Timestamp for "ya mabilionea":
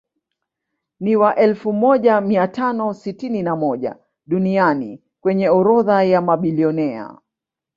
6.03-7.17